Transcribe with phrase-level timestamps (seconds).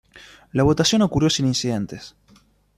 [0.51, 2.15] La votación ocurrió sin incidentes.